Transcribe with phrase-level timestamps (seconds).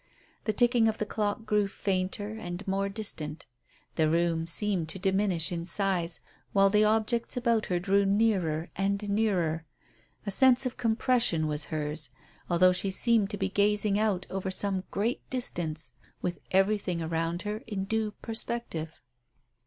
[0.45, 3.45] The ticking of the clock grew fainter and more distant.
[3.97, 6.21] The room seemed to diminish in size,
[6.53, 9.63] while the objects about her drew nearer and nearer.
[10.25, 12.09] A sense of compression was hers,
[12.49, 17.57] although she seemed to be gazing out over some great distance with everything around her
[17.67, 18.99] in due perspective.